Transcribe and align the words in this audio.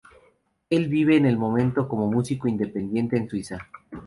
Él 0.71 0.87
vive 0.87 1.15
en 1.17 1.27
el 1.27 1.37
momento 1.37 1.87
como 1.87 2.09
músico 2.09 2.47
independiente 2.47 3.17
en 3.17 3.29
Suiza. 3.29 3.67